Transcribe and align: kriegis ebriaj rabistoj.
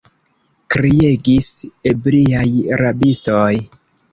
kriegis 0.75 1.49
ebriaj 1.91 2.49
rabistoj. 2.83 3.53